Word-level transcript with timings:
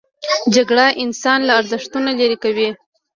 جګړه 0.55 0.85
انسان 1.03 1.39
له 1.47 1.53
ارزښتونو 1.59 2.09
لیرې 2.19 2.37
کوي 2.43 2.69